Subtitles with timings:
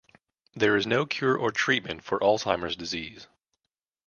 [0.55, 3.27] There is no cure or treatment for Alzheimer’s disease.